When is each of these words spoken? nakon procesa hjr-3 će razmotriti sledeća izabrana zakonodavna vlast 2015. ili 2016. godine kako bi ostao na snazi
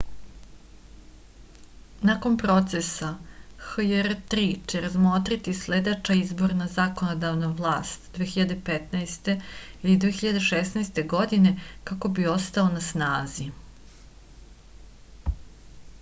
nakon 2.09 2.37
procesa 2.43 3.09
hjr-3 3.65 4.45
će 4.71 4.79
razmotriti 4.85 5.53
sledeća 5.59 6.15
izabrana 6.21 6.67
zakonodavna 6.77 7.49
vlast 7.59 8.09
2015. 8.17 9.29
ili 9.83 9.97
2016. 10.07 11.05
godine 11.15 11.57
kako 11.91 12.11
bi 12.17 12.29
ostao 12.37 12.67
na 12.79 12.81
snazi 12.91 13.51